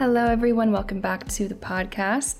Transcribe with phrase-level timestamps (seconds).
[0.00, 0.72] Hello, everyone.
[0.72, 2.36] Welcome back to the podcast.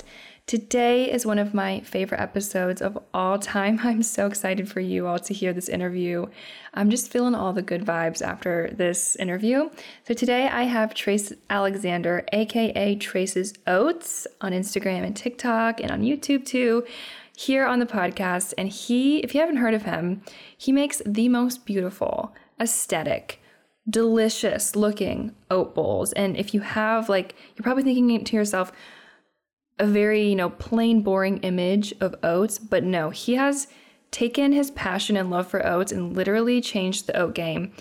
[0.47, 3.81] Today is one of my favorite episodes of all time.
[3.85, 6.25] I'm so excited for you all to hear this interview.
[6.73, 9.69] I'm just feeling all the good vibes after this interview.
[10.09, 16.01] So, today I have Trace Alexander, aka Trace's Oats, on Instagram and TikTok and on
[16.01, 16.87] YouTube too,
[17.37, 18.55] here on the podcast.
[18.57, 20.23] And he, if you haven't heard of him,
[20.57, 23.39] he makes the most beautiful, aesthetic,
[23.91, 26.13] delicious looking oat bowls.
[26.13, 28.73] And if you have, like, you're probably thinking to yourself,
[29.79, 33.67] a very, you know, plain, boring image of oats, but no, he has
[34.11, 37.73] taken his passion and love for oats and literally changed the oat game.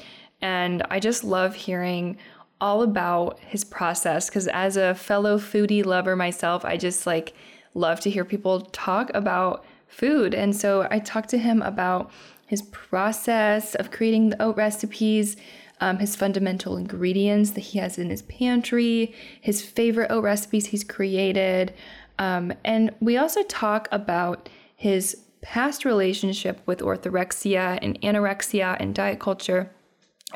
[0.42, 2.18] And I just love hearing
[2.62, 7.34] all about his process because as a fellow foodie lover myself, I just like
[7.74, 10.34] love to hear people talk about food.
[10.34, 12.12] And so I talked to him about
[12.46, 15.36] his process of creating the oat recipes,
[15.82, 20.84] um, his fundamental ingredients that he has in his pantry, his favorite oat recipes he's
[20.84, 21.74] created.
[22.18, 29.20] Um, and we also talk about his past relationship with orthorexia and anorexia and diet
[29.20, 29.72] culture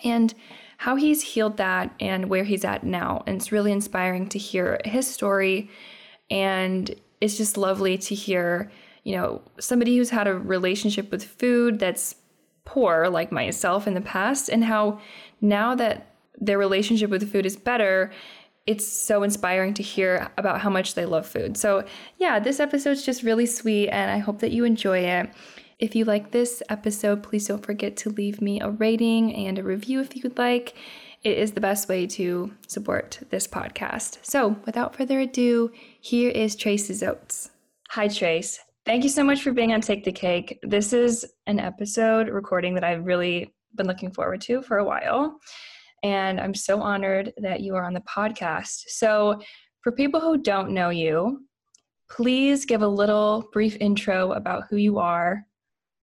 [0.03, 0.33] and
[0.77, 3.23] how he's healed that and where he's at now.
[3.27, 5.69] And it's really inspiring to hear his story.
[6.29, 8.71] And it's just lovely to hear,
[9.03, 12.15] you know, somebody who's had a relationship with food that's
[12.65, 14.99] poor, like myself in the past, and how
[15.43, 16.07] now that
[16.39, 18.11] their relationship with food is better,
[18.65, 21.57] it's so inspiring to hear about how much they love food.
[21.57, 21.83] So,
[22.17, 25.29] yeah, this episode's just really sweet, and I hope that you enjoy it.
[25.79, 29.63] If you like this episode, please don't forget to leave me a rating and a
[29.63, 30.75] review if you would like.
[31.23, 34.19] It is the best way to support this podcast.
[34.21, 37.49] So, without further ado, here is Trace's Oats.
[37.89, 38.59] Hi, Trace.
[38.85, 40.59] Thank you so much for being on Take the Cake.
[40.63, 45.39] This is an episode recording that I've really been looking forward to for a while.
[46.03, 48.83] And I'm so honored that you are on the podcast.
[48.87, 49.39] So,
[49.81, 51.45] for people who don't know you,
[52.09, 55.45] please give a little brief intro about who you are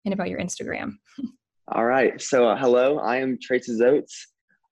[0.04, 0.94] and about your Instagram.
[1.72, 2.20] All right.
[2.20, 4.28] So, uh, hello, I am Trace's Oats,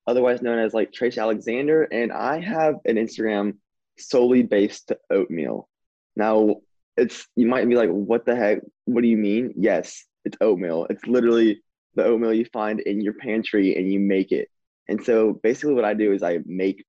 [0.06, 3.54] otherwise known as like Trace Alexander, and I have an Instagram
[3.98, 5.68] solely based to oatmeal.
[6.16, 6.56] Now,
[6.96, 8.58] it's you might be like, what the heck?
[8.86, 9.54] What do you mean?
[9.56, 10.86] Yes, it's oatmeal.
[10.90, 11.62] It's literally
[11.94, 14.48] the oatmeal you find in your pantry and you make it.
[14.88, 16.84] And so basically what I do is I make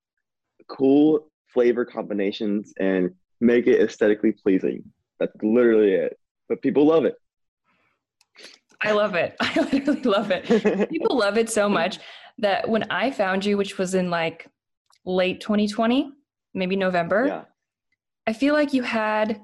[0.68, 3.12] cool flavor combinations and
[3.42, 4.84] make it aesthetically pleasing.
[5.20, 6.18] That's literally it.
[6.48, 7.16] But people love it.
[8.82, 9.36] I love it.
[9.40, 10.90] I literally love it.
[10.90, 12.00] People love it so much
[12.38, 14.48] that when I found you, which was in like
[15.06, 16.14] late 2020,
[16.54, 17.44] maybe November, yeah.
[18.26, 19.42] I feel like you had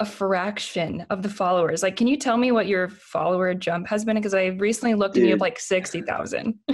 [0.00, 1.82] a fraction of the followers.
[1.82, 4.16] Like, can you tell me what your follower jump has been?
[4.16, 5.22] Because I recently looked Dude.
[5.22, 6.58] and you have like 60,000.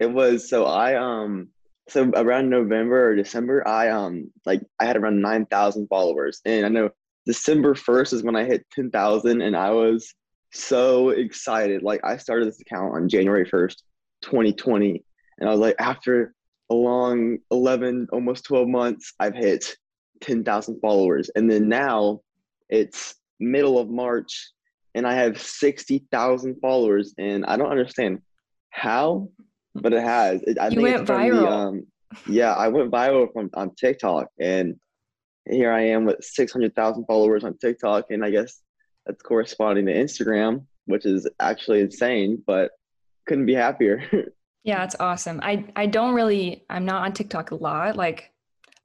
[0.00, 1.48] it was so I, um,
[1.88, 6.40] so around November or December, I, um, like I had around 9,000 followers.
[6.44, 6.90] And I know
[7.26, 10.14] December 1st is when I hit 10,000 and I was
[10.52, 11.82] so excited.
[11.82, 13.76] Like, I started this account on January 1st,
[14.22, 15.04] 2020.
[15.38, 16.34] And I was like, after
[16.70, 19.76] a long 11, almost 12 months, I've hit
[20.22, 21.30] 10,000 followers.
[21.34, 22.20] And then now
[22.68, 24.52] it's middle of March
[24.94, 28.20] and I have 60,000 followers and I don't understand
[28.70, 29.28] how,
[29.74, 30.42] but it has.
[30.42, 31.40] It, I you went viral.
[31.40, 31.86] The, um,
[32.26, 34.76] yeah, I went viral from on TikTok and
[35.48, 38.60] here I am with 600,000 followers on TikTok and I guess
[39.06, 42.72] that's corresponding to Instagram, which is actually insane, but
[43.26, 44.02] couldn't be happier.
[44.64, 45.40] yeah, it's awesome.
[45.42, 47.96] I I don't really I'm not on TikTok a lot.
[47.96, 48.32] Like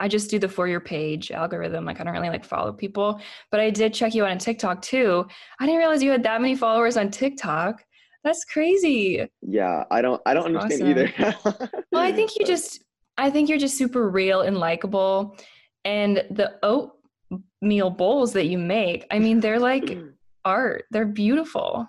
[0.04, 1.86] I just do the for your page algorithm.
[1.86, 4.82] Like I don't really like follow people, but I did check you out on TikTok
[4.82, 5.26] too.
[5.62, 7.82] I didn't realize you had that many followers on TikTok.
[8.26, 9.26] That's crazy.
[9.42, 11.38] Yeah, I don't I don't That's understand awesome.
[11.56, 11.82] either.
[11.94, 12.84] well, I think you just
[13.18, 15.38] I think you're just super real and likable.
[15.86, 19.98] And the oatmeal bowls that you make, I mean, they're like
[20.44, 20.84] art.
[20.92, 21.88] They're beautiful.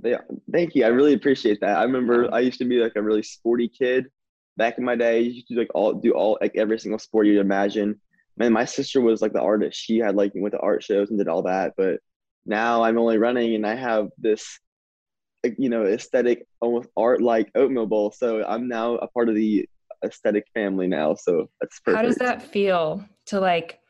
[0.00, 0.14] They,
[0.52, 0.84] thank you.
[0.84, 1.76] I really appreciate that.
[1.76, 4.06] I remember I used to be like a really sporty kid
[4.56, 7.26] back in my day, you used to like all do all like every single sport
[7.26, 8.00] you'd imagine.
[8.36, 9.78] Man, my sister was like the artist.
[9.78, 11.74] She had like went to art shows and did all that.
[11.76, 12.00] But
[12.44, 14.58] now I'm only running and I have this
[15.58, 18.10] you know aesthetic almost art like oatmeal bowl.
[18.10, 19.68] So I'm now a part of the
[20.04, 21.14] aesthetic family now.
[21.14, 21.96] So that's perfect.
[21.96, 23.80] How does that feel to like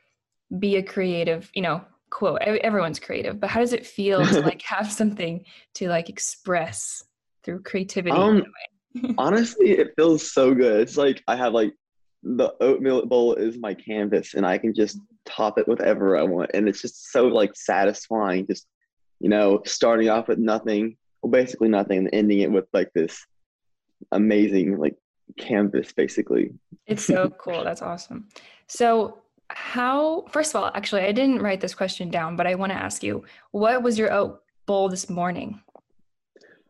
[0.59, 4.63] be a creative, you know, quote, everyone's creative, but how does it feel to like
[4.63, 7.03] have something to like express
[7.43, 8.17] through creativity?
[8.17, 8.45] Um,
[9.19, 10.81] honestly, it feels so good.
[10.81, 11.73] It's like I have like
[12.23, 16.23] the oatmeal bowl is my canvas and I can just top it with whatever I
[16.23, 16.51] want.
[16.55, 18.67] And it's just so like satisfying, just,
[19.21, 23.25] you know, starting off with nothing, well, basically nothing, and ending it with like this
[24.13, 24.97] amazing like
[25.39, 26.51] canvas basically.
[26.87, 27.65] It's so cool.
[27.65, 28.29] That's awesome.
[28.67, 29.19] So
[29.49, 32.79] how first of all, actually I didn't write this question down, but I want to
[32.79, 35.61] ask you, what was your oat bowl this morning?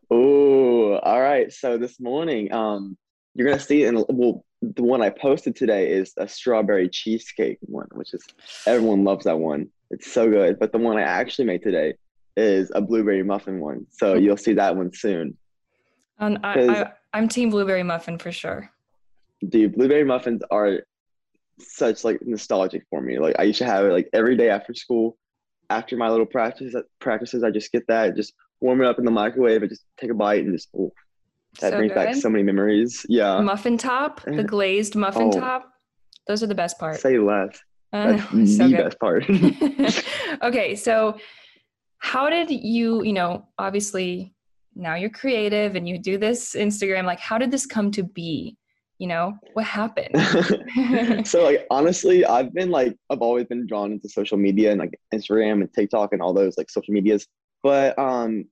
[0.09, 1.51] Oh, all right.
[1.51, 2.97] So this morning, um,
[3.35, 7.87] you're gonna see, and well, the one I posted today is a strawberry cheesecake one,
[7.93, 8.23] which is
[8.65, 9.69] everyone loves that one.
[9.91, 10.59] It's so good.
[10.59, 11.95] But the one I actually made today
[12.35, 13.85] is a blueberry muffin one.
[13.91, 14.23] So mm-hmm.
[14.23, 15.37] you'll see that one soon.
[16.19, 18.71] Um, I, I, am team blueberry muffin for sure.
[19.47, 20.81] Dude, blueberry muffins are
[21.59, 23.19] such like nostalgic for me.
[23.19, 25.17] Like I used to have it like every day after school,
[25.69, 27.43] after my little practice practices.
[27.43, 30.13] I just get that, just warm it up in the microwave, and just take a
[30.13, 30.91] bite and just oh,
[31.59, 31.95] that so brings good.
[31.95, 33.05] back so many memories.
[33.09, 33.39] Yeah.
[33.41, 35.71] Muffin top, the glazed muffin oh, top.
[36.27, 36.99] Those are the best part.
[36.99, 37.59] Say less.
[37.91, 39.25] That's uh, the so best part.
[40.43, 41.17] okay, so
[41.99, 44.33] how did you, you know, obviously
[44.75, 48.57] now you're creative and you do this Instagram, like how did this come to be?
[48.99, 50.15] You know, what happened?
[51.27, 54.99] so like honestly, I've been like I've always been drawn into social media and like
[55.13, 57.27] Instagram and TikTok and all those like social medias.
[57.67, 58.45] But um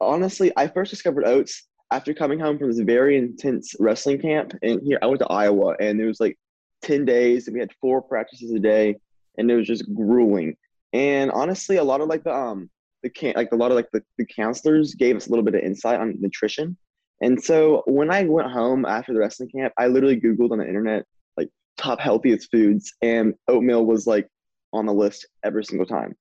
[0.00, 4.80] honestly, I first discovered oats after coming home from this very intense wrestling camp, and
[4.80, 6.38] here I went to Iowa, and it was like
[6.82, 8.94] 10 days, and we had four practices a day,
[9.36, 10.56] and it was just grueling.
[10.92, 12.70] And honestly, a lot of like the um
[13.02, 15.56] the can like a lot of like the, the counselors gave us a little bit
[15.56, 16.76] of insight on nutrition.
[17.20, 20.68] And so when I went home after the wrestling camp, I literally Googled on the
[20.68, 21.06] internet
[21.36, 24.28] like top healthiest foods, and oatmeal was like
[24.72, 26.14] on the list every single time.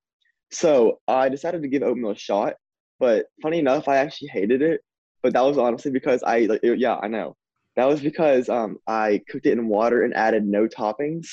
[0.51, 2.55] So I decided to give oatmeal a shot.
[2.99, 4.81] But funny enough, I actually hated it
[5.27, 7.35] but that was honestly because I like it, yeah I know
[7.75, 11.27] that was because um I cooked it in water and added no toppings.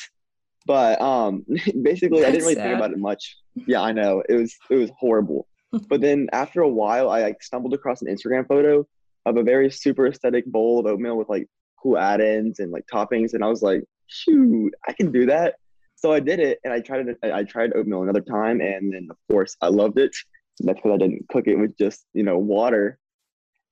[0.67, 1.45] But um
[1.83, 2.63] basically That's I didn't really sad.
[2.65, 3.37] think about it much.
[3.67, 5.47] Yeah, I know it was it was horrible.
[5.89, 8.87] but then after a while, I like stumbled across an Instagram photo
[9.27, 11.47] of a very super aesthetic bowl of oatmeal with like
[11.83, 15.55] cool add-ins and like toppings, and I was like, shoot, I can do that.
[15.97, 17.19] So I did it, and I tried it.
[17.23, 20.15] I tried oatmeal another time, and then of course I loved it.
[20.61, 22.99] That's because I didn't cook it with just you know water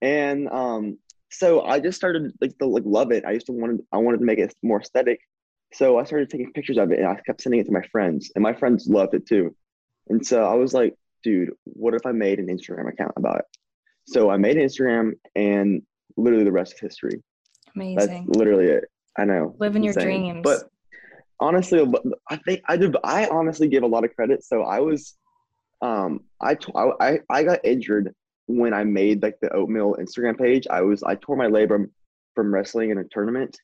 [0.03, 0.99] and um,
[1.31, 3.25] so I just started like to like love it.
[3.25, 5.21] I used to wanted I wanted to make it more aesthetic,
[5.73, 8.31] so I started taking pictures of it and I kept sending it to my friends,
[8.35, 9.55] and my friends loved it too.
[10.09, 13.45] And so I was like, dude, what if I made an Instagram account about it?
[14.09, 15.83] So I made an Instagram, and
[16.17, 17.23] literally the rest is history.
[17.77, 18.27] Amazing.
[18.27, 18.85] That's literally it.
[19.17, 19.55] I know.
[19.61, 20.41] Living your dreams.
[20.43, 20.65] But
[21.43, 21.85] honestly,
[22.31, 22.97] I think I did.
[23.05, 24.45] I honestly give a lot of credit.
[24.45, 25.15] So I was,
[25.83, 26.57] um, I
[27.01, 28.15] I I got injured
[28.47, 31.91] when I made like the oatmeal Instagram page, I was I tore my labrum
[32.35, 33.57] from wrestling in a tournament,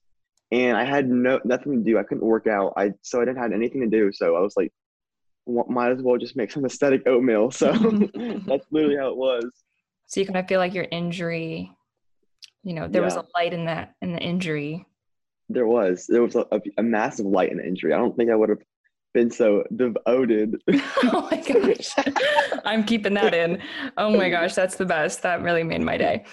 [0.53, 1.99] and I had no nothing to do.
[1.99, 2.75] I couldn't work out.
[2.77, 4.13] I so I didn't have anything to do.
[4.13, 4.73] So I was like,
[5.47, 7.51] might as well just make some aesthetic oatmeal.
[7.59, 7.73] So
[8.47, 9.45] that's literally how it was.
[10.07, 11.71] So you kind of feel like your injury,
[12.63, 13.07] you know, there yeah.
[13.07, 14.87] was a light in that in the injury.
[15.49, 17.93] There was there was a, a, a massive light in the injury.
[17.93, 18.63] I don't think I would have
[19.15, 20.63] been so devoted.
[21.05, 21.91] oh my gosh.
[22.65, 23.61] I'm keeping that in.
[23.97, 25.23] Oh my gosh, that's the best.
[25.23, 26.25] That really made my day.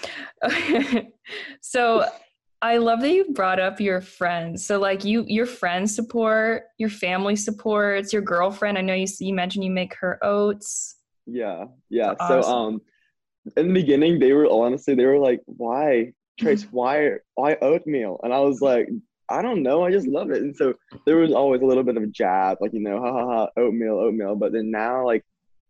[1.60, 2.04] so
[2.62, 4.66] I love that you brought up your friends.
[4.66, 8.78] So like you your friends support, your family supports, your girlfriend.
[8.78, 10.96] I know you you mentioned you make her oats.
[11.26, 11.66] Yeah.
[11.90, 12.14] Yeah.
[12.20, 12.42] Awesome.
[12.42, 12.80] So um
[13.56, 16.76] in the beginning they were honestly they were like, why Trace, mm-hmm.
[16.76, 18.20] why why oatmeal?
[18.22, 18.88] And I was like,
[19.28, 19.84] I don't know.
[19.84, 20.42] I just love it.
[20.42, 20.74] And so
[21.04, 23.48] there was always a little bit of a jab, like, you know, ha ha ha,
[23.56, 24.36] oatmeal, oatmeal.
[24.36, 25.24] But then now, like,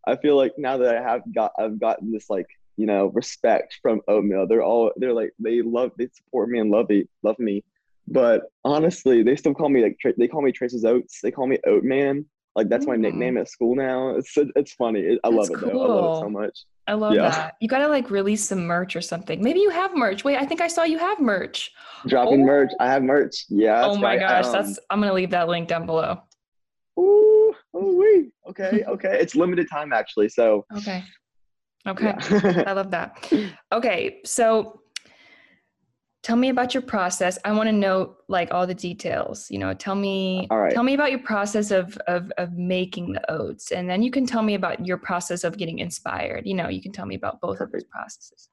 [0.07, 2.47] I feel like now that I have got, I've gotten this, like,
[2.77, 4.47] you know, respect from oatmeal.
[4.47, 7.65] They're all, they're like, they love, they support me and love me, love me.
[8.09, 11.21] But honestly, they still call me like, they call me Trace's Oats.
[11.23, 12.27] They call me Oatman.
[12.57, 14.17] Like, that's my nickname at school now.
[14.17, 15.01] It's, it's funny.
[15.01, 15.71] It, I love it cool.
[15.71, 15.85] though.
[15.85, 16.59] I love it so much.
[16.89, 17.31] I love yeah.
[17.31, 17.55] that.
[17.61, 19.43] You gotta like release some merch or something.
[19.43, 20.25] Maybe you have merch.
[20.25, 21.73] Wait, I think I saw you have merch.
[22.07, 22.47] Dropping oh.
[22.47, 22.71] merch.
[22.79, 23.45] I have merch.
[23.49, 23.85] Yeah.
[23.85, 24.21] Oh my right.
[24.21, 26.23] gosh, um, that's I'm gonna leave that link down below.
[26.99, 28.31] Ooh, oh wait.
[28.49, 29.19] Okay, okay.
[29.21, 30.29] It's limited time actually.
[30.29, 31.03] So Okay.
[31.89, 32.15] Okay.
[32.31, 32.65] Yeah.
[32.67, 33.33] I love that.
[33.73, 34.81] Okay, so
[36.27, 39.73] tell me about your process i want to know like all the details you know
[39.73, 40.73] tell me all right.
[40.73, 44.27] tell me about your process of, of of making the oats and then you can
[44.27, 47.41] tell me about your process of getting inspired you know you can tell me about
[47.41, 47.77] both Perfect.
[47.77, 48.49] of those processes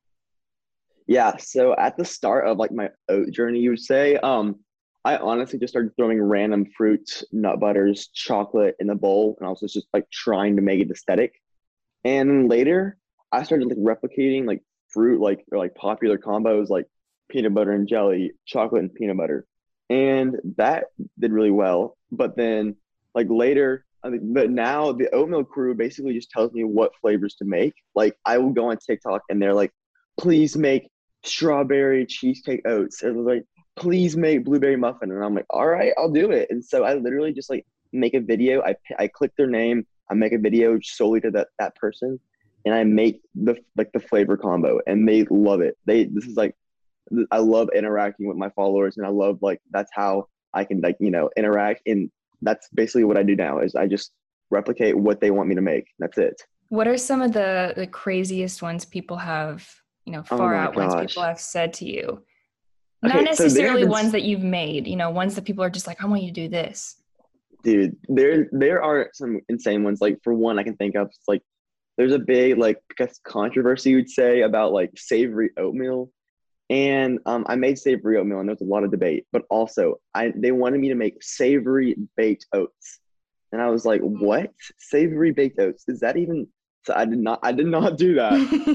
[1.08, 4.56] yeah so at the start of like my oat journey you would say um
[5.06, 9.50] I honestly just started throwing random fruits, nut butters, chocolate in the bowl, and I
[9.50, 11.42] was just like trying to make it aesthetic.
[12.06, 12.98] And later,
[13.30, 16.86] I started like replicating like fruit, like or like popular combos, like
[17.34, 19.46] peanut butter and jelly, chocolate and peanut butter,
[19.90, 20.86] and that
[21.20, 21.98] did really well.
[22.12, 22.76] But then,
[23.16, 27.36] like later, I mean, but now the oatmeal crew basically just tells me what flavors
[27.36, 27.74] to make.
[27.96, 29.72] Like I will go on TikTok and they're like,
[30.20, 30.90] please make
[31.24, 33.02] strawberry cheesecake oats.
[33.04, 35.12] Or like, please make blueberry muffin.
[35.12, 36.48] And I'm like, all right, I'll do it.
[36.52, 38.62] And so I literally just like make a video.
[38.62, 39.88] I, I click their name.
[40.10, 42.20] I make a video solely to that, that person
[42.66, 45.78] and I make the like the flavor combo and they love it.
[45.86, 46.56] They, this is like,
[47.32, 50.98] I love interacting with my followers and I love like, that's how I can like,
[51.00, 51.82] you know, interact.
[51.86, 52.10] And
[52.42, 54.12] that's basically what I do now is I just
[54.50, 55.86] replicate what they want me to make.
[56.00, 56.42] That's it.
[56.70, 59.68] What are some of the the craziest ones people have,
[60.06, 62.24] you know, Oh far my out ones people have said to you?
[63.06, 65.70] Okay, Not so necessarily been ones that you've made, you know, ones that people are
[65.70, 66.96] just like, I want you to do this.
[67.64, 71.28] dude there there are some insane ones like for one i can think of it's
[71.28, 71.42] like
[71.98, 76.10] there's a big like I guess controversy you'd say about like savory oatmeal
[76.70, 79.96] and um, i made savory oatmeal and there was a lot of debate but also
[80.16, 83.00] i they wanted me to make savory baked oats.
[83.52, 84.52] And i was like what?
[84.80, 85.84] Savory baked oats?
[85.88, 86.48] Is that even
[86.86, 88.34] so i did not i did not do that.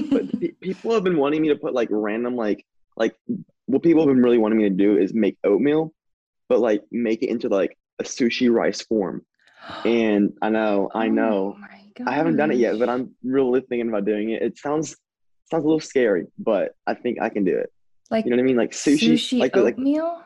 [0.09, 2.65] But pe- people have been wanting me to put like random like
[2.95, 3.15] like
[3.65, 5.93] what people have been really wanting me to do is make oatmeal
[6.47, 9.25] but like make it into like a sushi rice form.
[9.85, 11.57] And i know i know.
[11.57, 11.65] Oh
[12.07, 14.41] i haven't done it yet but i'm really thinking about doing it.
[14.41, 14.95] It sounds
[15.51, 17.71] sounds a little scary but i think i can do it
[18.11, 20.21] like you know what i mean like sushi, sushi like the- like oatmeal.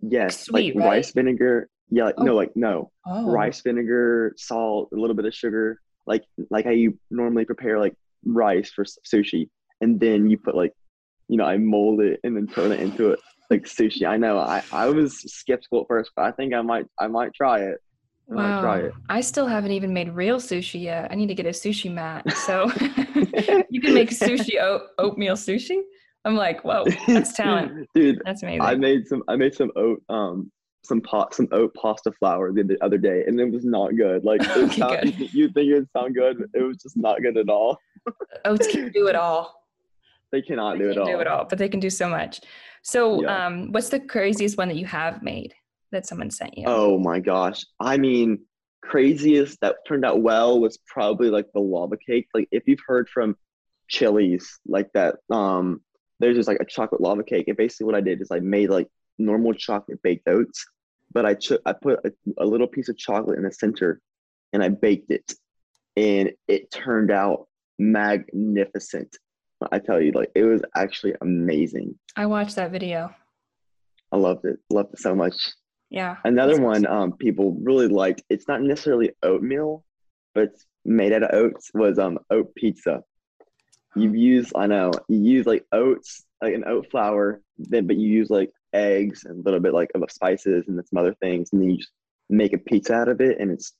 [0.00, 2.36] yes sweet, like rice vinegar yeah like, no Oh.
[2.36, 6.98] like no Oh, rice vinegar salt a little bit of sugar like like how you
[7.10, 9.48] normally prepare like rice for sushi
[9.80, 10.72] and then you put like
[11.28, 14.38] you know i mold it and then turn it into it like sushi i know
[14.38, 17.78] i i was skeptical at first but i think i might i might try it
[18.30, 18.86] i might try Wow.
[18.86, 21.10] it I still haven't even made real sushi yet.
[21.10, 22.22] I need to get a sushi mat.
[22.32, 22.70] So
[23.68, 25.82] you can make sushi oat, oatmeal sushi.
[26.24, 27.88] I'm like, whoa, that's talent.
[27.94, 28.62] dude That's amazing.
[28.62, 30.50] i made some i made some oat um
[30.82, 34.24] some pot some oat pasta flour the, the other day and it was not good
[34.24, 35.28] like it Okay, sound, good.
[35.32, 37.78] you think it would sound good it was just not good at all
[38.44, 39.54] Oats can do it all.
[40.32, 42.06] they cannot They do it can all do it all, but they can do so
[42.08, 42.40] much.
[42.82, 43.46] So, Yeah.
[43.46, 45.54] um, what's the craziest one that you have made
[45.92, 46.64] that someone sent you?
[46.66, 47.64] Oh my gosh.
[47.80, 48.44] I mean,
[48.82, 52.26] craziest that turned out well was probably like the lava cake.
[52.34, 53.36] Like if you've heard from
[53.88, 55.80] Chili's, like that, um,
[56.20, 57.48] there's just like a chocolate lava cake.
[57.48, 60.64] And basically what I did is I made like normal chocolate baked oats,
[61.12, 64.00] but I took I put a, a little piece of chocolate in the center
[64.52, 65.32] and I baked it.
[65.96, 67.46] And it turned out
[67.78, 69.16] magnificent.
[69.72, 71.98] I tell you, like it was actually amazing.
[72.16, 73.14] I watched that video.
[74.12, 74.58] I loved it.
[74.70, 75.34] Loved it so much.
[75.90, 76.16] Yeah.
[76.24, 77.12] Another one awesome.
[77.12, 78.22] um, people really liked.
[78.28, 79.84] It's not necessarily oatmeal,
[80.34, 81.70] but it's made out of oats.
[81.72, 83.02] Was um oat pizza.
[83.96, 88.08] You use I know you use like oats, like an oat flour, then but you
[88.08, 91.62] use like eggs and a little bit like of spices and some other things, and
[91.62, 91.92] then you just
[92.28, 93.72] make a pizza out of it, and it's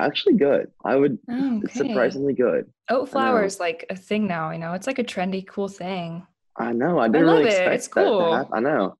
[0.00, 0.70] actually good.
[0.84, 1.18] I would.
[1.30, 1.72] Oh, okay.
[1.72, 2.66] surprisingly good.
[2.90, 4.50] Oat flour is like a thing now.
[4.50, 6.26] You know, it's like a trendy, cool thing.
[6.56, 6.98] I know.
[6.98, 7.68] I didn't love really it.
[7.68, 8.52] expect It's that to happen.
[8.54, 8.96] I know.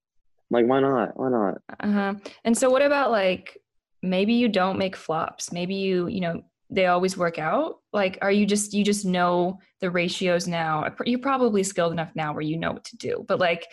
[0.51, 1.19] Like why not?
[1.19, 1.59] Why not?
[1.81, 2.15] Uh-huh.
[2.45, 3.59] And so what about like
[4.05, 5.53] maybe you don't make flops.
[5.53, 6.43] Maybe you, you know,
[6.75, 7.78] they always work out.
[7.93, 10.90] Like are you just you just know the ratios now?
[11.04, 13.25] You're probably skilled enough now where you know what to do.
[13.28, 13.66] But like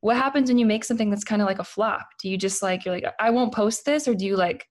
[0.00, 2.08] what happens when you make something that's kind of like a flop?
[2.22, 4.66] Do you just like you're like I won't post this or do you like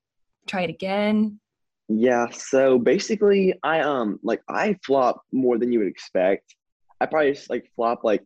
[0.48, 1.40] try it again?
[1.88, 6.56] Yeah, so basically I um like I flop more than you would expect.
[7.02, 8.24] I probably just like flop like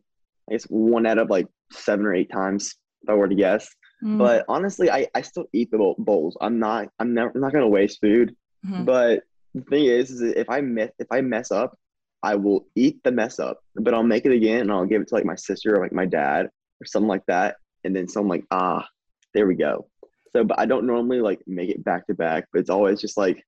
[0.48, 3.68] I guess one out of like seven or eight times if I were to guess.
[4.02, 6.36] Mm, But honestly, I, I still eat the bowls.
[6.40, 8.34] I'm not I'm never I'm not gonna waste food.
[8.66, 8.84] mhm.
[8.84, 9.22] But
[9.54, 11.76] the thing is, is if I mess if I mess up,
[12.22, 15.08] I will eat the mess up, but I'll make it again and I'll give it
[15.08, 16.46] to like my sister or like my dad
[16.80, 17.56] or something like that.
[17.84, 18.86] And then someone like, ah,
[19.34, 19.86] there we go.
[20.34, 23.16] So but I don't normally like make it back to back, but it's always just
[23.16, 23.44] like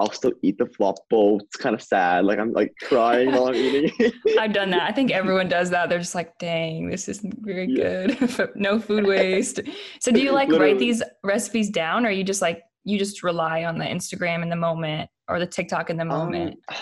[0.00, 1.40] I'll still eat the flop bowl.
[1.42, 2.24] It's kind of sad.
[2.24, 4.12] Like I'm like crying while I'm eating.
[4.38, 4.82] I've done that.
[4.88, 5.88] I think everyone does that.
[5.88, 8.06] They're just like, dang, this isn't very Yeah.
[8.06, 8.50] good.
[8.54, 9.60] no food waste.
[10.00, 13.64] So do you like write these recipes down or you just like you just rely
[13.64, 16.58] on the Instagram in the moment or the TikTok in the moment?
[16.68, 16.76] Um,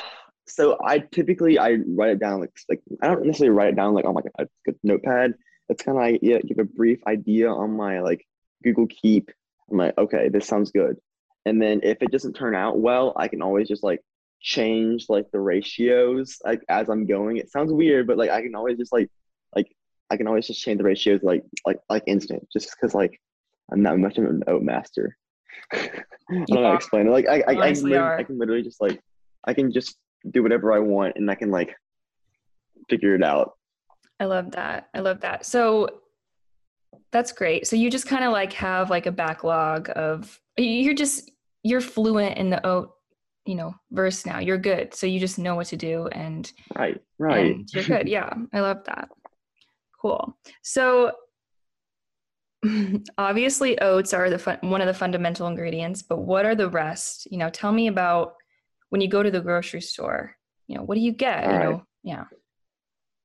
[0.47, 3.95] so I typically I write it down like like I don't necessarily write it down
[3.95, 5.35] like on like a good notepad.
[5.69, 8.25] It's kind of like yeah, give a brief idea on my like
[8.62, 9.31] Google Keep.
[9.71, 10.97] I'm like, okay, this sounds good.
[11.45, 14.00] And then if it doesn't turn out well, I can always just like
[14.41, 17.38] change like the ratios like as I'm going.
[17.38, 19.11] It sounds weird, but like I can always just like
[19.55, 19.67] like
[20.11, 23.21] I can always just change the ratios like like like instant just because like
[23.73, 25.17] I'm not much of an oat master.
[25.72, 25.90] I
[26.30, 27.10] don't know explain it.
[27.10, 27.92] Like I, I, I, can.
[27.92, 29.00] I can literally just like
[29.44, 29.96] I can just
[30.30, 31.75] do whatever I want and I can like
[32.88, 33.52] figure it out.
[34.18, 34.88] I love that.
[34.94, 35.44] I love that.
[35.44, 35.88] So
[37.12, 37.66] that's great.
[37.66, 41.30] So you just kind of like have like a backlog of you're just
[41.62, 42.92] you're fluent in the oat,
[43.44, 44.38] you know, verse now.
[44.38, 44.94] You're good.
[44.94, 47.00] So you just know what to do and Right.
[47.18, 47.56] Right.
[47.56, 48.08] and you're good.
[48.08, 48.32] Yeah.
[48.52, 49.08] I love that.
[50.00, 50.36] Cool.
[50.62, 51.12] So
[53.18, 57.28] obviously oats are the fun, one of the fundamental ingredients, but what are the rest?
[57.30, 58.35] You know, tell me about
[58.90, 61.44] when you go to the grocery store, you know, what do you get?
[61.44, 61.70] All you right.
[61.70, 62.25] know, yeah.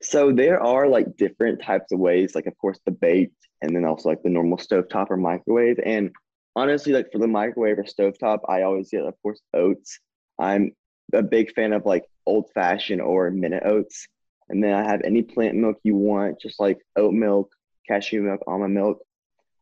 [0.02, 3.86] So there are like different types of ways, like of course the baked and then
[3.86, 5.80] also like the normal stovetop or microwave.
[5.86, 6.12] And
[6.56, 10.00] honestly, like for the microwave or stovetop, I always get of course oats.
[10.40, 10.72] I'm
[11.14, 14.08] a big fan of like old fashioned or minute oats.
[14.50, 17.52] And then I have any plant milk you want, just like oat milk,
[17.88, 19.00] cashew milk, almond milk,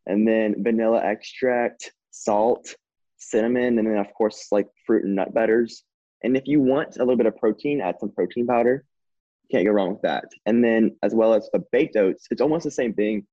[0.10, 2.76] and then vanilla extract, salt,
[3.18, 5.84] cinnamon, and then of course like fruit and nut butters.
[6.24, 8.84] And if you want a little bit of protein, add some protein powder.
[9.52, 10.26] Can't go wrong with that.
[10.46, 13.26] And then as well as the baked oats, it's almost the same thing.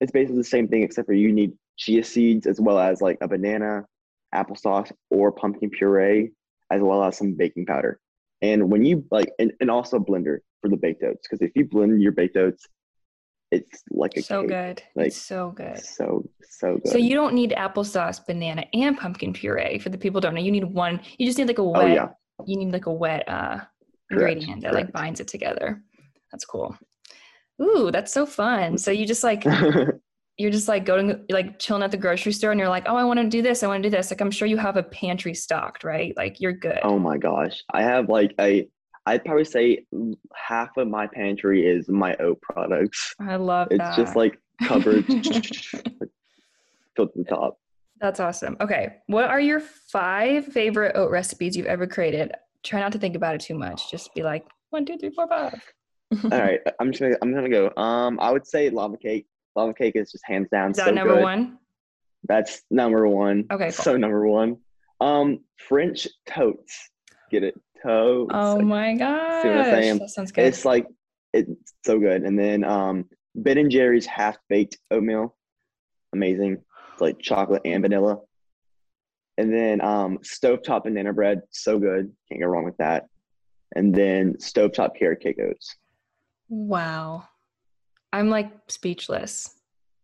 [0.00, 3.18] It's basically the same thing except for you need chia seeds as well as like
[3.20, 3.86] a banana,
[4.34, 6.32] applesauce, or pumpkin puree,
[6.70, 7.98] as well as some baking powder.
[8.42, 11.64] And when you like, and, and also blender for the baked oats, because if you
[11.64, 12.66] blend your baked oats,
[13.54, 14.48] it's like a So cake.
[14.50, 14.82] good.
[14.96, 15.78] Like, it's so good.
[15.80, 16.88] So so good.
[16.92, 19.78] So you don't need applesauce, banana, and pumpkin puree.
[19.78, 21.00] For the people don't know, you need one.
[21.18, 21.82] You just need like a wet.
[21.82, 22.08] oh yeah,
[22.46, 23.58] You need like a wet uh,
[24.12, 25.82] Correct, ingredient that like binds it together.
[26.32, 26.76] That's cool.
[27.62, 28.78] Ooh, that's so fun.
[28.78, 29.44] So you just like
[30.36, 33.04] you're just like going like chilling at the grocery store, and you're like, oh, I
[33.04, 33.62] want to do this.
[33.62, 34.10] I want to do this.
[34.10, 36.12] Like I'm sure you have a pantry stocked, right?
[36.16, 36.80] Like you're good.
[36.82, 38.68] oh my gosh, I have like a.
[39.06, 39.84] I'd probably say
[40.34, 43.14] half of my pantry is my oat products.
[43.20, 43.96] I love It's that.
[43.96, 45.04] just like covered
[46.96, 47.58] filled to the top.
[48.00, 48.56] That's awesome.
[48.60, 48.96] Okay.
[49.06, 52.32] What are your five favorite oat recipes you've ever created?
[52.62, 53.90] Try not to think about it too much.
[53.90, 55.60] Just be like one, two, three, four, five.
[56.24, 57.72] All right, I'm just gonna I'm gonna go.
[57.76, 59.26] Um, I would say lava cake.
[59.56, 61.22] Lava cake is just hands down Is that so number good.
[61.22, 61.58] one?
[62.28, 63.44] That's number one.
[63.50, 63.72] Okay, cool.
[63.72, 64.56] So number one.
[65.00, 66.90] Um, French totes.
[67.30, 67.54] Get it?
[67.84, 68.30] Totes.
[68.34, 69.42] Oh Like, my gosh.
[69.42, 69.98] see what I'm saying?
[69.98, 70.44] That sounds good.
[70.46, 70.86] It's like
[71.32, 71.50] it's
[71.84, 72.22] so good.
[72.22, 75.36] And then um, Ben and Jerry's half baked oatmeal,
[76.12, 76.58] amazing.
[76.92, 78.18] It's like chocolate and vanilla.
[79.36, 82.12] And then um, stovetop banana bread, so good.
[82.28, 83.06] Can't go wrong with that.
[83.74, 85.74] And then stovetop carrot cake oats.
[86.48, 87.24] wow.
[88.12, 89.50] I'm like speechless.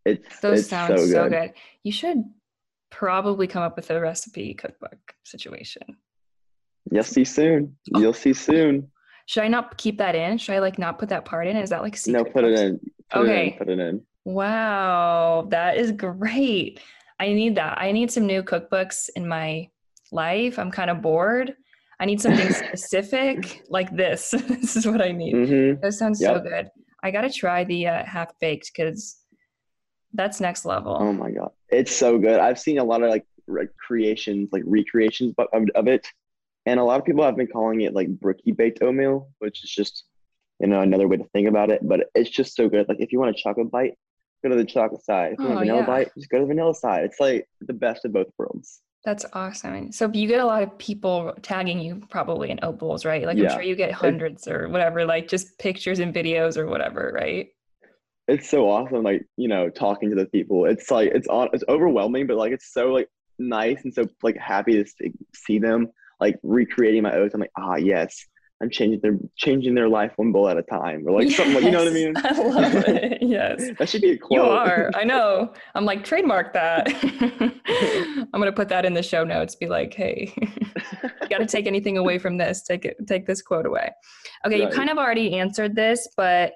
[0.05, 1.31] It's Those it's sound so so good.
[1.31, 1.53] good.
[1.85, 2.25] You should
[2.90, 5.97] probably come up with a recipe cookbook situation.
[6.90, 7.77] You'll see soon.
[7.97, 8.90] You'll see soon.
[9.27, 10.38] Should I not keep that in?
[10.38, 11.57] Should I like not put that part in?
[11.57, 12.79] Is that like No, put it in.
[13.11, 13.47] Put it Okay.
[13.53, 13.59] in.
[13.59, 14.03] Put it in.
[14.25, 16.81] Wow, that is great.
[17.19, 17.79] I need that.
[17.81, 19.69] I need some new cookbooks in my
[20.12, 20.59] life.
[20.59, 21.55] I'm kind of bored.
[22.01, 24.31] I need something specific like this.
[24.49, 25.35] this is what I need.
[25.35, 25.81] Mm-hmm.
[25.83, 26.69] That sounds so good.
[27.03, 29.16] I got to try the uh, half baked because
[30.12, 30.97] that's next level.
[31.01, 32.40] Oh my god, it's so good.
[32.40, 36.07] I've seen a lot of like re- creations, like recreations but of it,
[36.70, 39.70] and a lot of people have been calling it like brookie baked oatmeal, which is
[39.70, 40.04] just
[40.61, 41.80] you know another way to think about it.
[41.83, 42.88] But it's just so good.
[42.88, 43.94] Like if you want a chocolate bite,
[44.42, 45.33] go to the chocolate side.
[45.33, 45.87] If you want Oh, a vanilla yeah.
[45.87, 47.04] bite, just go to the vanilla side.
[47.04, 48.80] It's like the best of both worlds.
[49.04, 49.90] That's awesome.
[49.92, 53.24] So you get a lot of people tagging you probably in oat bowls, right?
[53.24, 57.11] Like I'm sure you get hundreds or whatever, like just pictures and videos or whatever,
[57.14, 57.48] right?
[58.28, 60.66] It's so awesome, like you know, talking to the people.
[60.66, 61.48] It's like it's on.
[61.52, 64.90] It's overwhelming, but like it's so like nice and so like happy to
[65.35, 65.88] see them
[66.20, 67.35] like recreating my oats.
[67.35, 68.26] I'm like, ah, yes,
[68.62, 71.54] I'm changing their changing their life one bowl at a time, or like something.
[71.54, 72.12] Like, you know what I mean?
[72.14, 73.22] Yes, I love it.
[73.22, 73.70] Yes.
[73.78, 74.38] That should be a quote.
[74.38, 74.90] You are.
[74.94, 75.54] I know.
[75.74, 76.88] I'm like, trademark that.
[78.35, 79.54] I'm gonna put that in the show notes.
[79.54, 82.62] Be like, hey, you gotta take anything away from this.
[82.62, 83.90] Take it take this quote away.
[84.44, 86.52] Okay, you kind of already answered this, but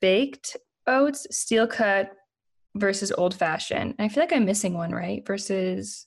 [0.00, 2.12] baked oats, steel cut
[2.76, 3.94] versus old fashioned.
[3.98, 5.26] I feel like I'm missing one, right?
[5.26, 6.06] Versus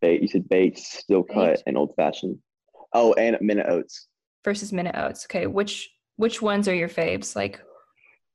[0.00, 1.62] Baked, you said baked, steel cut, Baked.
[1.66, 2.38] and old fashioned.
[2.92, 4.08] Oh, and minute oats.
[4.44, 5.26] versus minute oats.
[5.26, 7.34] Okay, which which ones are your faves?
[7.36, 7.60] Like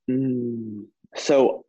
[0.09, 0.85] Mm.
[1.15, 1.65] So,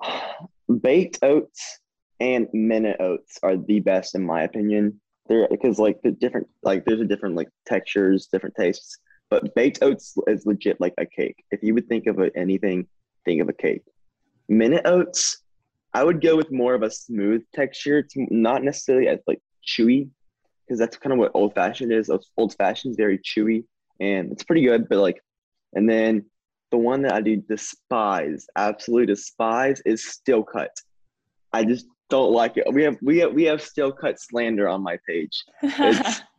[0.81, 1.79] baked oats
[2.21, 5.01] and minute oats are the best in my opinion.
[5.29, 8.99] They're because like the different like there's a different like textures, different tastes.
[9.31, 11.37] But baked oats is legit like a cake.
[11.51, 12.87] If you would think of it, anything,
[13.25, 13.83] think of a cake.
[14.49, 15.39] Minute oats,
[15.95, 17.99] I would go with more of a smooth texture.
[17.99, 20.09] It's not necessarily as like chewy,
[20.67, 22.11] because that's kind of what old fashioned is.
[22.37, 23.65] Old fashioned is very chewy
[24.01, 25.23] and it's pretty good, but like,
[25.75, 26.25] and then
[26.71, 30.71] the one that I do despise, absolutely despise, is steel cut.
[31.53, 32.65] I just don't like it.
[32.73, 35.45] We have we have we have steel cut slander on my page.
[35.63, 36.21] It's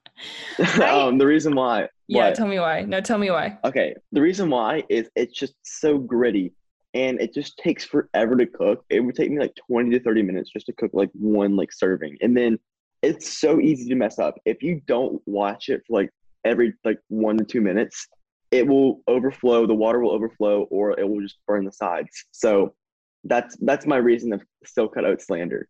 [0.81, 1.87] um the reason why.
[2.07, 2.81] yeah, tell me why.
[2.81, 3.57] No, tell me why.
[3.63, 6.53] Okay, the reason why is it's just so gritty
[6.93, 8.85] and it just takes forever to cook.
[8.89, 11.71] It would take me like 20 to 30 minutes just to cook like one like
[11.73, 12.17] serving.
[12.21, 12.59] And then
[13.03, 14.35] it's so easy to mess up.
[14.45, 16.09] If you don't watch it for like
[16.45, 18.07] every like 1 to 2 minutes,
[18.51, 22.25] it will overflow, the water will overflow or it will just burn the sides.
[22.31, 22.73] So
[23.25, 25.67] that's that's my reason of steel cut out slander.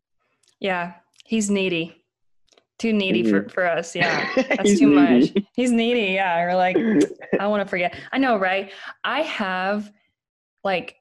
[0.60, 0.94] Yeah,
[1.26, 2.04] he's needy.
[2.80, 3.96] Too needy for, for us.
[3.96, 4.76] Yeah, that's Mm-hmm.
[4.76, 5.46] Too much.
[5.56, 6.14] He's needy.
[6.14, 6.78] Yeah, we're like,
[7.40, 7.96] I want to forget.
[8.12, 8.72] I know, right?
[9.04, 9.92] I have,
[10.64, 10.98] like,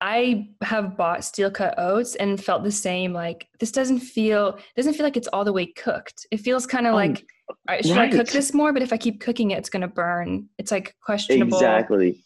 [0.00, 3.12] I have bought steel cut oats and felt the same.
[3.12, 6.26] Like, this doesn't feel doesn't feel like it's all the way cooked.
[6.30, 7.24] It feels kind of um, Oh, like,
[7.68, 8.72] I should I cook this more?
[8.72, 10.48] But if I keep cooking it, it's gonna burn.
[10.58, 11.56] It's like questionable.
[11.58, 12.24] Exactly.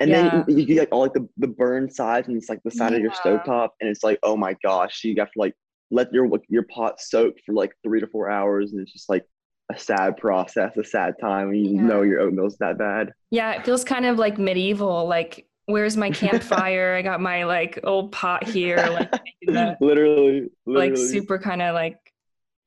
[0.00, 0.44] And Yeah.
[0.44, 2.94] then you get like all like the, the burn sides and it's like the side
[2.94, 3.16] of your Yeah.
[3.16, 5.54] stove top and it's like, oh my gosh, you have to like
[5.90, 9.24] let your your pot soak for like three to four hours and it's just like
[9.72, 11.82] a sad process, a sad time when you Yeah.
[11.82, 13.12] know your oatmeal's that bad.
[13.30, 15.06] Yeah, it feels kind of like medieval.
[15.06, 16.94] Like, where's my campfire?
[16.94, 19.12] I got my like old pot here, like
[19.46, 20.90] literally, literally.
[20.90, 21.98] like super kind of like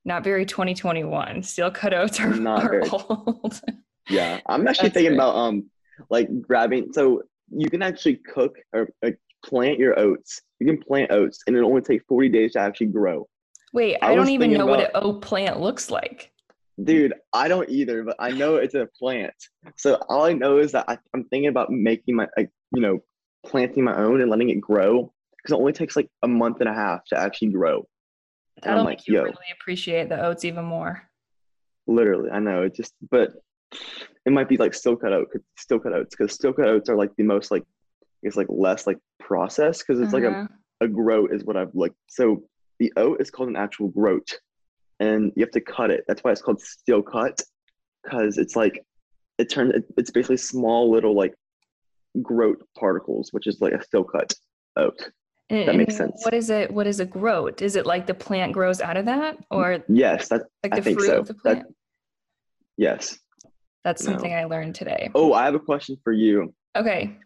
[0.05, 1.43] not very 2021.
[1.43, 2.89] Steel cut oats are, Not are very.
[2.89, 3.61] old.
[4.09, 5.17] Yeah, I'm actually That's thinking great.
[5.17, 5.69] about um
[6.09, 6.93] like grabbing.
[6.93, 10.41] So you can actually cook or like plant your oats.
[10.59, 13.27] You can plant oats, and it only take 40 days to actually grow.
[13.73, 16.31] Wait, I I, don't even know what an oat plant looks like.
[16.83, 19.33] Dude, I don't either, but I know it's a plant.
[19.77, 22.99] So all I know is that I, I'm thinking about making my, like, you know,
[23.45, 26.69] planting my own and letting it grow because it only takes like a month and
[26.69, 27.87] a half to actually grow.
[28.63, 31.03] And That'll I'm make like, you yo, really appreciate the oats even more.
[31.87, 33.31] literally, I know it just, but
[34.25, 36.95] it might be like steel cut out, steel cut oats because steel cut oats are
[36.97, 37.63] like the most like,
[38.23, 40.47] it's like less like processed because it's like a Uh-huh.
[40.81, 41.93] a groat is what I've like.
[42.07, 42.43] So
[42.79, 44.27] the oat is called an actual groat,
[45.01, 46.05] and you have to cut it.
[46.07, 47.41] That's why it's called steel cut,
[48.03, 48.85] because it's like
[49.37, 49.73] it turns.
[49.73, 51.33] It, it's basically small little like
[52.21, 54.33] groat particles, which is like a steel cut
[54.77, 55.09] oat.
[55.49, 56.23] And, that makes sense.
[56.23, 56.71] What is it?
[56.71, 57.61] What is a groat?
[57.61, 60.81] Is it like the plant grows out of that, or Yes, that's like I the
[60.83, 61.17] think fruit so.
[61.19, 61.75] of the That- plant?
[62.77, 63.19] yes.
[63.83, 64.11] That's no.
[64.11, 65.09] something I learned today.
[65.15, 66.53] Oh, I have a question for you.
[66.75, 67.17] Okay,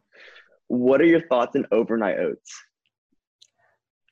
[0.67, 2.51] What are your thoughts on overnight oats?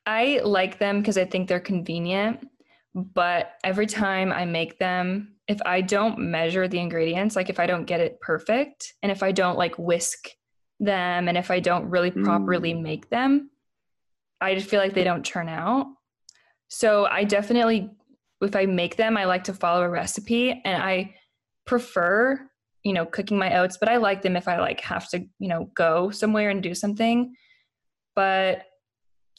[0.06, 2.46] I like them because I think they're convenient.
[2.94, 7.66] But every time I make them, if I don't measure the ingredients, like if I
[7.66, 10.28] don't get it perfect, and if I don't like whisk
[10.80, 12.82] them, and if I don't really properly Mm.
[12.82, 13.50] make them,
[14.40, 15.86] I just feel like they don't turn out.
[16.68, 17.90] So I definitely,
[18.40, 21.14] if I make them, I like to follow a recipe, and I
[21.66, 22.48] prefer,
[22.82, 23.76] you know, cooking my oats.
[23.78, 26.74] But I like them if I like have to, you know, go somewhere and do
[26.74, 27.34] something.
[28.14, 28.64] But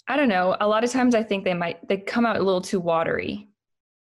[0.08, 0.56] I don't know.
[0.60, 3.48] A lot of times I think they might they come out a little too watery.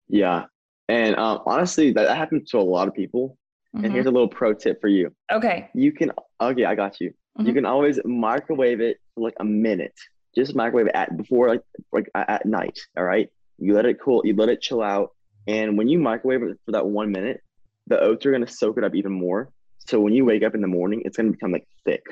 [0.09, 0.45] Yeah,
[0.89, 3.37] and um, honestly, that, happens to a lot of people.
[3.75, 3.93] And Mhm.
[3.93, 5.13] here's a little pro tip for you.
[5.31, 5.69] Okay.
[5.75, 7.13] You can okay, I got you.
[7.39, 7.55] You Mhm.
[7.55, 9.95] can always microwave it for like a minute.
[10.35, 12.79] Just microwave it at before like like at night.
[12.97, 13.29] All right.
[13.59, 14.23] You let it cool.
[14.25, 15.11] You let it chill out.
[15.47, 17.41] And when you microwave it for that one minute,
[17.87, 19.51] the oats are gonna soak it up even more.
[19.87, 22.05] So when you wake up in the morning, it's gonna become like thick.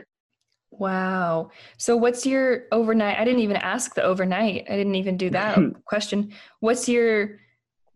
[0.79, 1.51] Wow.
[1.79, 3.19] So what's your overnight?
[3.19, 4.67] I didn't even ask the overnight.
[4.69, 6.33] I didn't even do that question.
[6.61, 7.39] What's your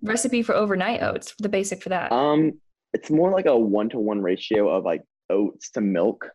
[0.03, 1.35] recipe for overnight oats?
[1.39, 2.13] The basic for that.
[2.13, 2.53] Um,
[2.93, 6.29] it's more like a one to one ratio of like oats to milk,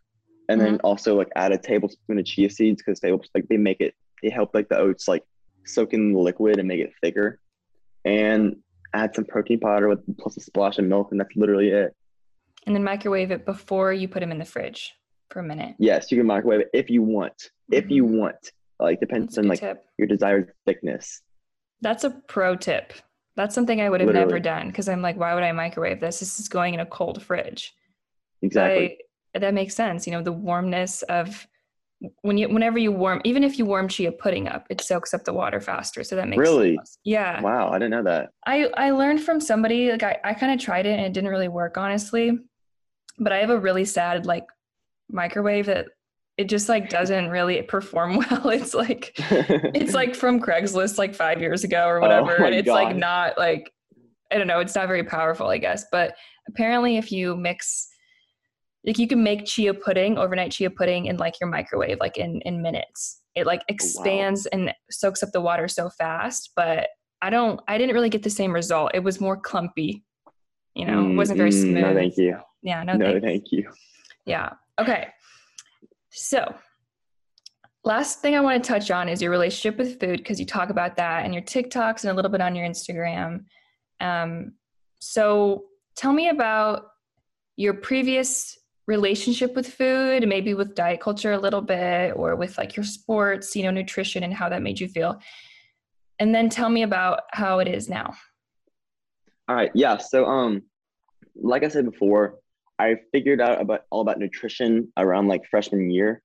[0.48, 3.82] and then also like add a tablespoon of chia seeds because they like they make
[3.82, 5.24] it they help like the oats like
[5.66, 7.40] soak in the liquid and make it thicker,
[8.06, 8.56] and
[8.94, 11.94] add some protein powder with plus a splash of milk, and that's literally it.
[12.66, 14.94] and then microwave it before you put them in the fridge
[15.34, 15.76] a minute.
[15.80, 17.50] Yes, you can microwave it if you want.
[17.72, 18.18] If you mm-hmm.
[18.18, 19.86] want, like depends on like tip.
[19.98, 21.22] your desired thickness.
[21.82, 22.94] That's a pro tip.
[23.36, 26.20] That's something I would have never done because I'm like, why would I microwave this?
[26.20, 27.74] This is going in a cold fridge.
[28.42, 28.98] Exactly.
[29.34, 30.08] That makes sense.
[30.08, 31.46] You know, the warmness of
[32.22, 35.24] when you whenever you warm, even if you warm chia pudding up, it soaks up
[35.24, 36.04] the water faster.
[36.04, 36.76] So that makes Really?
[36.78, 36.98] sense.
[37.04, 37.42] Yeah.
[37.42, 38.30] wow, I didn't know that.
[38.46, 41.30] I I learned from somebody like I, I kind of tried it and it didn't
[41.30, 42.40] really work honestly.
[43.18, 44.46] But I have a really sad like
[45.10, 45.88] microwave that
[46.38, 48.50] it just like doesn't really perform well.
[48.50, 52.38] It's like it's like from Craigslist like five years ago or whatever.
[52.42, 53.72] Oh and it's like not like
[54.32, 55.86] I don't know, it's not very powerful, I guess.
[55.92, 56.16] But
[56.48, 57.88] apparently if you mix
[58.86, 62.42] like you can make chia pudding, overnight chia pudding in like your microwave, like in
[62.42, 63.22] in minutes.
[63.36, 66.52] It like expands and soaks up the water so fast.
[66.56, 66.88] But
[67.22, 68.92] I don't I didn't really get the same result.
[68.94, 70.04] It was more clumpy.
[70.74, 71.84] You know, it wasn't very Mm, mm, smooth.
[71.84, 72.38] No, thank you.
[72.62, 73.26] Yeah, no, No, thanks.
[73.26, 73.72] thank you.
[74.26, 74.52] Yeah.
[74.80, 75.08] Okay.
[76.10, 76.56] So
[77.84, 80.70] last thing I want to touch on is your relationship with food because you talk
[80.70, 83.46] about that and your TikToks and a little bit on your Instagram.
[84.02, 84.54] Um,
[85.00, 86.88] so tell me about
[87.56, 88.58] your previous
[88.88, 93.56] relationship with food, maybe with diet culture a little bit, or with like your sports,
[93.56, 95.20] you know, nutrition and how that made you feel.
[96.20, 98.14] And then tell me about how it is now.
[99.48, 99.72] All right.
[99.74, 99.98] Yeah.
[99.98, 100.64] So, um,
[101.36, 102.40] like I said before,
[102.80, 106.22] I figured out about all about nutrition around like freshman year.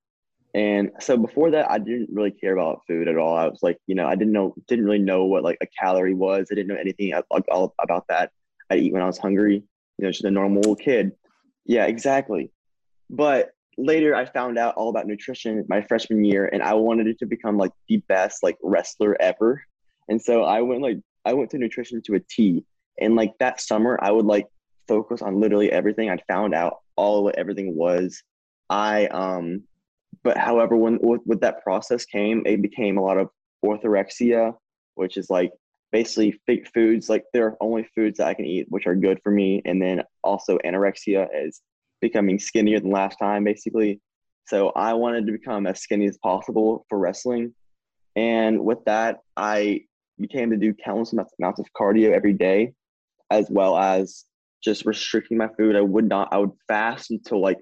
[0.53, 3.37] And so before that, I didn't really care about food at all.
[3.37, 6.15] I was like, you know, I didn't know, didn't really know what like a calorie
[6.15, 6.49] was.
[6.51, 8.33] I didn't know anything all about that.
[8.69, 9.63] I eat when I was hungry,
[9.99, 11.13] you know, just a normal kid.
[11.67, 12.51] Yeah, exactly.
[13.09, 17.19] But later I found out all about nutrition my freshman year and I wanted it
[17.21, 19.63] to become like the best like wrestler ever.
[20.09, 22.65] And so I went like I went to nutrition to a T.
[23.01, 24.47] And like that summer I would like
[24.91, 26.11] focus on literally everything.
[26.11, 28.21] I found out all what everything was.
[28.69, 29.63] I um
[30.25, 33.29] but however when with, with that process came it became a lot of
[33.65, 34.53] orthorexia,
[34.97, 35.53] which is like
[35.93, 39.19] basically fake foods like there are only foods that i can eat which are good
[39.25, 41.63] for me and then also anorexia is
[42.01, 44.01] becoming skinnier than last time basically
[44.47, 47.53] so i wanted to become as skinny as possible for wrestling
[48.15, 49.81] and with that i
[50.21, 52.73] became to do countless amounts of cardio every day
[53.33, 54.27] as well as
[54.63, 57.59] just restricting my food i would not i would fast until like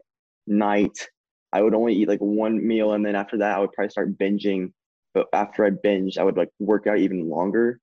[0.47, 1.09] night
[1.53, 4.19] i would only eat like one meal and then after that i would probably start
[4.19, 4.73] binging
[5.15, 7.81] but after i binged i would like work out even longer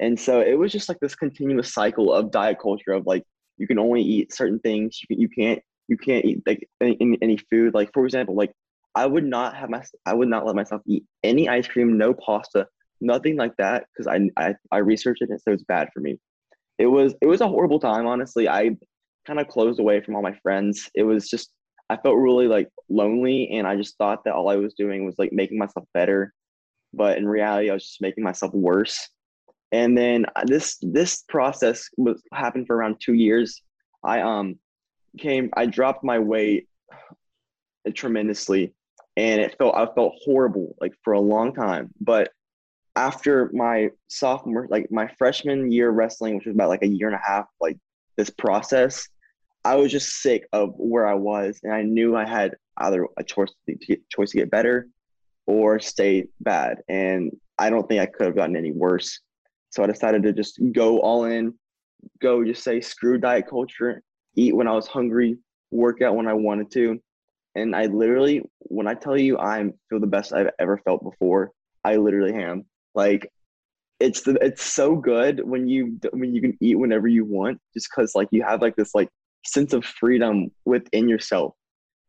[0.00, 3.24] and so it was just like this continuous cycle of diet culture of like
[3.56, 5.00] you can only eat certain things.
[5.02, 7.74] You, can, you can't you can't eat like any, any food.
[7.74, 8.52] Like for example, like
[8.94, 12.14] I would not have my I would not let myself eat any ice cream, no
[12.14, 12.66] pasta,
[13.00, 16.18] nothing like that because I, I I researched it and so it's bad for me.
[16.78, 18.48] It was it was a horrible time honestly.
[18.48, 18.76] I
[19.26, 20.90] kind of closed away from all my friends.
[20.94, 21.50] It was just
[21.90, 25.16] I felt really like lonely and I just thought that all I was doing was
[25.18, 26.32] like making myself better,
[26.92, 29.08] but in reality I was just making myself worse
[29.74, 33.60] and then uh, this this process was happened for around two years
[34.04, 34.56] i um
[35.18, 36.68] came i dropped my weight
[37.94, 38.72] tremendously
[39.16, 42.30] and it felt i felt horrible like for a long time but
[42.96, 47.16] after my sophomore like my freshman year wrestling which was about like a year and
[47.16, 47.76] a half like
[48.16, 49.08] this process
[49.64, 53.24] i was just sick of where i was and i knew i had either a
[53.24, 54.86] choice to get choice to get better
[55.46, 59.20] or stay bad and i don't think i could have gotten any worse
[59.74, 61.52] so I decided to just go all in,
[62.22, 64.02] go just say screw diet culture,
[64.36, 65.36] eat when I was hungry,
[65.72, 67.00] work out when I wanted to.
[67.56, 71.50] And I literally, when I tell you I feel the best I've ever felt before,
[71.84, 72.66] I literally am.
[72.94, 73.30] Like
[74.00, 77.88] it's the it's so good when you when you can eat whenever you want, just
[77.90, 79.08] because like you have like this like
[79.46, 81.54] sense of freedom within yourself,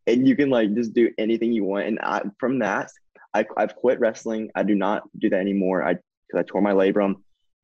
[0.07, 1.87] and you can like just do anything you want.
[1.87, 2.89] And I, from that,
[3.33, 4.49] I I've quit wrestling.
[4.55, 5.83] I do not do that anymore.
[5.83, 7.15] I because I tore my labrum.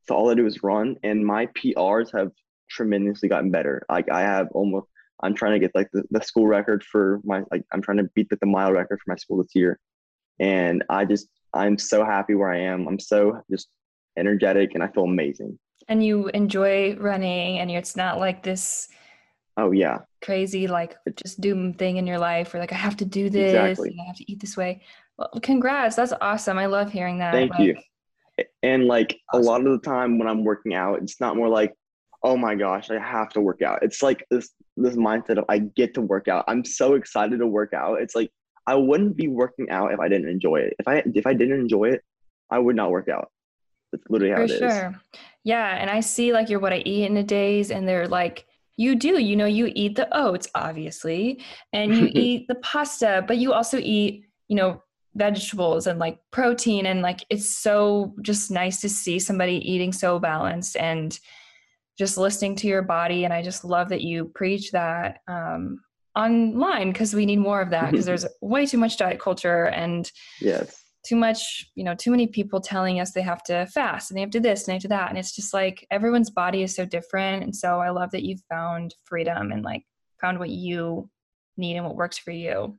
[0.07, 2.31] So all I do is run, and my PRs have
[2.69, 3.83] tremendously gotten better.
[3.89, 4.87] Like I have almost,
[5.21, 8.09] I'm trying to get like the, the school record for my like I'm trying to
[8.15, 9.79] beat the, the mile record for my school this year,
[10.39, 12.87] and I just I'm so happy where I am.
[12.87, 13.67] I'm so just
[14.17, 15.57] energetic, and I feel amazing.
[15.87, 18.87] And you enjoy running, and it's not like this.
[19.57, 19.99] Oh yeah.
[20.23, 23.53] Crazy like just doom thing in your life, or like I have to do this,
[23.53, 23.89] exactly.
[23.89, 24.81] and I have to eat this way.
[25.17, 25.95] Well, congrats!
[25.95, 26.57] That's awesome.
[26.57, 27.33] I love hearing that.
[27.33, 27.75] Thank like, you
[28.63, 29.43] and like awesome.
[29.43, 31.73] a lot of the time when I'm working out, it's not more like,
[32.23, 33.79] oh my gosh, I have to work out.
[33.81, 36.45] It's like this this mindset of I get to work out.
[36.47, 38.01] I'm so excited to work out.
[38.01, 38.31] It's like
[38.67, 40.75] I wouldn't be working out if I didn't enjoy it.
[40.79, 42.01] If I if I didn't enjoy it,
[42.49, 43.31] I would not work out.
[43.91, 44.59] That's literally how it is.
[44.59, 44.89] For it sure.
[44.89, 45.19] Is.
[45.43, 48.45] Yeah, and I see like your what I eat in the days, and they're like
[48.77, 51.39] you do you know you eat the oats obviously
[51.73, 54.81] and you eat the pasta but you also eat you know
[55.13, 60.17] vegetables and like protein and like it's so just nice to see somebody eating so
[60.17, 61.19] balanced and
[61.97, 65.81] just listening to your body and i just love that you preach that um,
[66.15, 67.91] online because we need more of that mm-hmm.
[67.91, 70.83] because there's way too much diet culture and yes.
[71.05, 74.21] too much you know too many people telling us they have to fast and they
[74.21, 76.75] have to this and they have to that and it's just like everyone's body is
[76.75, 79.83] so different and so i love that you've found freedom and like
[80.21, 81.09] found what you
[81.57, 82.77] need and what works for you.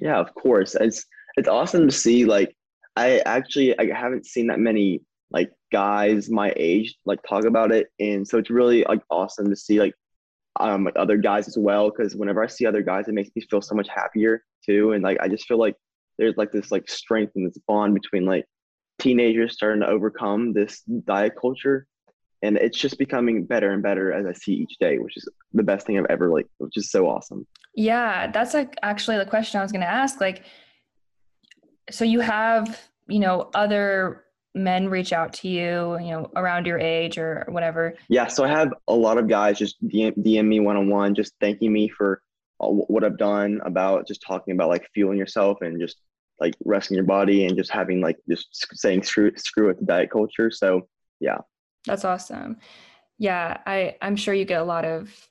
[0.00, 0.74] Yeah of course.
[0.74, 1.04] It's
[1.36, 2.54] it's awesome to see like
[2.96, 7.88] I actually I haven't seen that many like guys my age like talk about it
[8.00, 9.94] and so it's really like awesome to see like
[10.60, 13.42] um like other guys as well because whenever I see other guys it makes me
[13.50, 15.74] feel so much happier too and like I just feel like
[16.18, 18.44] there's like this like strength and this bond between like
[18.98, 21.86] teenagers starting to overcome this diet culture
[22.42, 25.62] and it's just becoming better and better as I see each day, which is the
[25.62, 27.46] best thing I've ever like, which is so awesome.
[27.74, 30.20] Yeah, that's like actually the question I was going to ask.
[30.20, 30.44] Like,
[31.90, 34.24] so you have, you know, other
[34.58, 37.94] men reach out to you, you know, around your age or whatever?
[38.08, 41.14] Yeah, so I have a lot of guys just DM, DM me one on one,
[41.14, 42.22] just thanking me for
[42.60, 45.96] uh, what I've done about just talking about like fueling yourself and just
[46.40, 50.10] like resting your body and just having like just saying screw screw with the diet
[50.10, 50.50] culture.
[50.50, 50.88] So
[51.20, 51.38] yeah,
[51.86, 52.58] that's awesome.
[53.18, 55.28] Yeah, I I'm sure you get a lot of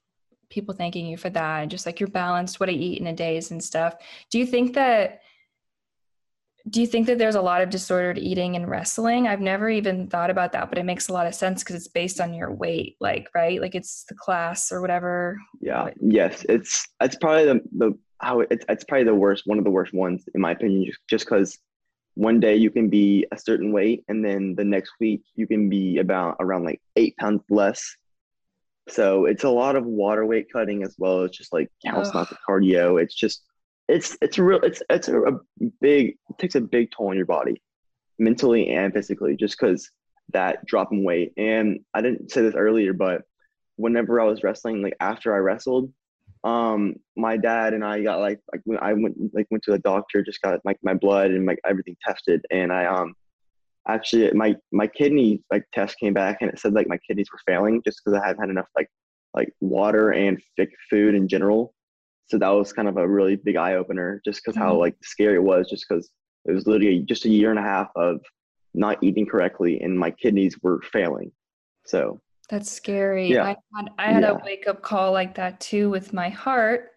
[0.49, 3.13] people thanking you for that and just like you're balanced what I eat in a
[3.13, 3.95] days and stuff.
[4.31, 5.21] Do you think that
[6.69, 9.27] do you think that there's a lot of disordered eating in wrestling?
[9.27, 11.87] I've never even thought about that, but it makes a lot of sense because it's
[11.87, 15.39] based on your weight, like right, like it's the class or whatever.
[15.61, 15.89] Yeah.
[16.01, 19.69] Yes, it's it's probably the the how it's it's probably the worst, one of the
[19.69, 21.57] worst ones in my opinion, just just because
[22.15, 25.69] one day you can be a certain weight and then the next week you can
[25.69, 27.95] be about around like eight pounds less.
[28.89, 32.29] So it's a lot of water weight cutting as well as just like house not
[32.29, 33.01] the cardio.
[33.01, 33.43] It's just
[33.87, 35.39] it's it's real it's it's a, a
[35.81, 37.61] big it takes a big toll on your body
[38.19, 39.89] mentally and physically just because
[40.33, 41.33] that drop in weight.
[41.37, 43.21] And i didn't say this earlier but
[43.75, 45.91] whenever i was wrestling like after i wrestled
[46.43, 49.79] um my dad and i got like like when i went like went to the
[49.79, 52.45] doctor just got like my blood and like everything tested.
[52.51, 53.13] And i um
[53.87, 57.39] actually my my kidney like test came back and it said like my kidneys were
[57.45, 58.89] failing just because i hadn't had enough like
[59.33, 61.73] like water and thick food in general
[62.27, 64.67] so that was kind of a really big eye opener just because mm-hmm.
[64.67, 66.09] how like scary it was just because
[66.45, 68.19] it was literally just a year and a half of
[68.73, 71.31] not eating correctly and my kidneys were failing
[71.85, 73.43] so that's scary yeah.
[73.43, 74.31] i had, I had yeah.
[74.31, 76.89] a wake up call like that too with my heart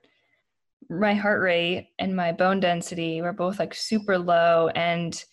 [0.89, 5.25] my heart rate and my bone density were both like super low and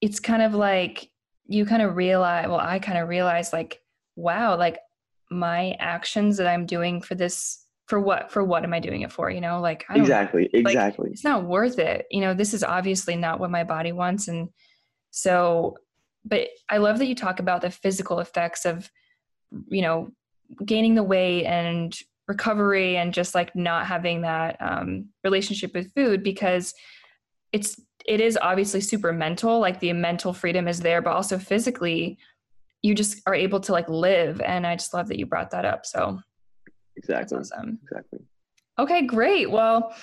[0.00, 1.10] it's kind of like
[1.46, 3.80] you kind of realize well i kind of realized like
[4.16, 4.78] wow like
[5.30, 9.12] my actions that i'm doing for this for what for what am i doing it
[9.12, 9.60] for you know?
[9.60, 12.34] Like exactly exactly like, it's not worth it you know?
[12.34, 14.48] This is obviously not what my body wants and
[15.10, 15.76] so
[16.24, 18.90] but i love that you talk about the physical effects of
[19.68, 20.10] you know
[20.64, 26.22] gaining the weight and recovery and just like not having that um, relationship with food
[26.22, 26.74] because
[27.52, 32.18] it's it is obviously super mental like the mental freedom is there but also physically
[32.82, 35.64] you just are able to like live and i just love that you brought that
[35.64, 36.18] up so
[36.96, 37.36] Exactly.
[37.36, 37.78] That's awesome.
[37.82, 38.20] Exactly.
[38.78, 39.50] Okay, great.
[39.50, 39.94] Well,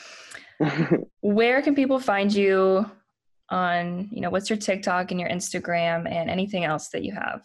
[1.22, 2.90] where can people find you
[3.50, 7.44] on, you know, what's your TikTok and your Instagram and anything else that you have?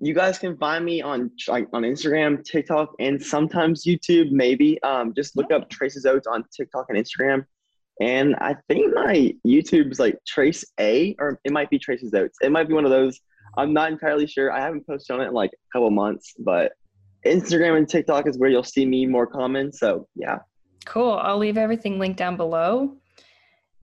[0.00, 4.30] You guys can find me on like on Instagram, TikTok, and sometimes YouTube.
[4.30, 7.44] Maybe um, just look up Traces Oats on TikTok and Instagram.
[8.00, 12.38] And I think my YouTube's like Trace A, or it might be Traces Oats.
[12.42, 13.18] It might be one of those.
[13.56, 14.52] I'm not entirely sure.
[14.52, 16.72] I haven't posted on it in like a couple months, but
[17.26, 19.72] Instagram and TikTok is where you'll see me more common.
[19.72, 20.38] So yeah.
[20.84, 21.12] Cool.
[21.12, 22.96] I'll leave everything linked down below.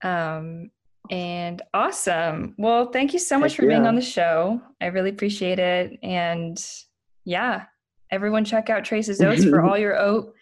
[0.02, 0.70] Um,
[1.10, 2.54] and awesome.
[2.58, 3.76] Well, thank you so much Heck for yeah.
[3.76, 4.60] being on the show.
[4.80, 5.98] I really appreciate it.
[6.02, 6.62] And
[7.24, 7.64] yeah,
[8.10, 10.32] everyone check out Traces Oats for all your oat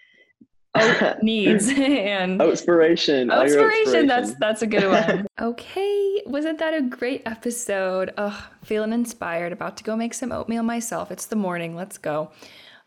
[0.74, 3.30] oat needs and inspiration.
[3.30, 4.06] Inspiration.
[4.06, 5.26] That's that's a good one.
[5.40, 8.12] okay, wasn't that a great episode?
[8.18, 9.52] Oh, feeling inspired.
[9.52, 11.10] About to go make some oatmeal myself.
[11.10, 11.76] It's the morning.
[11.76, 12.32] Let's go.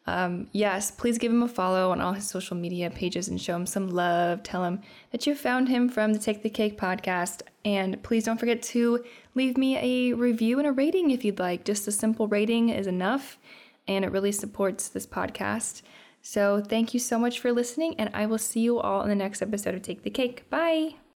[0.08, 3.56] Um, yes, please give him a follow on all his social media pages and show
[3.56, 4.42] him some love.
[4.42, 7.42] Tell him that you found him from the Take the Cake podcast.
[7.66, 9.04] And please don't forget to
[9.36, 11.66] leave me a review and a rating if you'd like.
[11.66, 13.38] Just a simple rating is enough,
[13.88, 15.82] and it really supports this podcast.
[16.22, 19.16] So thank you so much for listening, and I will see you all in the
[19.16, 20.50] next episode of Take the Cake.
[20.50, 20.98] Bye.